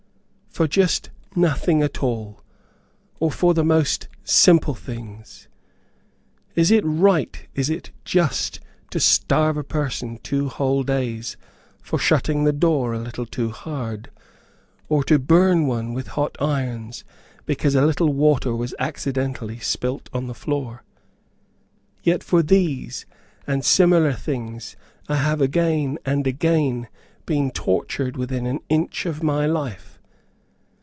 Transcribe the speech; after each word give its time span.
For 0.53 0.67
just 0.67 1.11
nothing 1.33 1.81
at 1.81 2.03
all, 2.03 2.43
or 3.21 3.31
for 3.31 3.53
the 3.53 3.63
most 3.63 4.09
simple 4.25 4.73
things. 4.75 5.47
Is 6.55 6.71
it 6.71 6.83
right, 6.85 7.47
is 7.55 7.69
it 7.69 7.91
just 8.03 8.59
to 8.89 8.99
starve 8.99 9.55
a 9.55 9.63
person 9.63 10.17
two 10.21 10.49
whole 10.49 10.83
days 10.83 11.37
for 11.81 11.97
shutting 11.97 12.43
the 12.43 12.51
door 12.51 12.91
a 12.91 12.99
little 12.99 13.25
too 13.25 13.51
hard? 13.51 14.11
or 14.89 15.05
to 15.05 15.17
burn 15.19 15.67
one 15.67 15.93
with 15.93 16.07
hot 16.19 16.35
irons 16.41 17.05
because 17.45 17.73
a 17.73 17.85
little 17.85 18.11
water 18.11 18.53
was 18.53 18.75
accidentally 18.77 19.57
spilt 19.59 20.09
on 20.11 20.27
the 20.27 20.35
floor? 20.35 20.83
Yet 22.03 22.25
for 22.25 22.43
these 22.43 23.05
and 23.47 23.63
similar 23.63 24.11
things 24.11 24.75
I 25.07 25.15
have 25.15 25.39
again 25.39 25.97
and 26.05 26.27
again 26.27 26.89
been 27.25 27.51
tortured 27.51 28.17
within 28.17 28.45
an 28.45 28.59
inch 28.67 29.05
of 29.05 29.23
my 29.23 29.45
life. 29.45 29.87